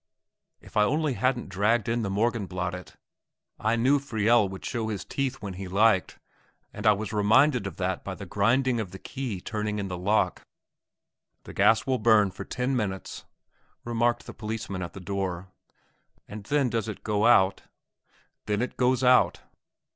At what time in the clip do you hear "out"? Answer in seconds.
17.27-17.61, 19.03-19.41